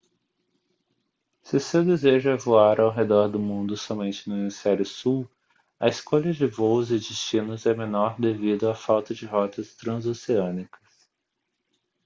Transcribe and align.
se 1.43 1.55
o 1.57 1.59
seu 1.59 1.85
desejo 1.85 2.29
é 2.31 2.35
voar 2.35 2.81
ao 2.81 2.89
redor 2.89 3.27
do 3.27 3.37
mundo 3.37 3.77
somente 3.77 4.27
no 4.27 4.35
hemisfério 4.35 4.83
sul 4.83 5.29
a 5.79 5.87
escolha 5.87 6.33
de 6.33 6.47
voos 6.47 6.89
e 6.89 6.95
destinos 6.97 7.67
é 7.67 7.75
menor 7.75 8.19
devido 8.19 8.67
à 8.67 8.73
falta 8.73 9.13
de 9.13 9.27
rotas 9.27 9.75
transoceânicas 9.75 10.81